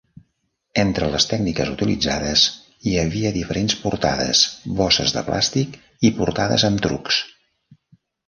Entre 0.83 1.09
les 1.15 1.27
tècniques 1.31 1.67
utilitzades 1.73 2.45
hi 2.87 2.93
havia 3.01 3.31
diferents 3.35 3.77
portades, 3.83 4.41
bosses 4.81 5.13
de 5.17 5.23
plàstic 5.29 5.77
i 6.09 6.13
portades 6.21 6.67
amb 6.71 6.83
trucs. 6.87 7.21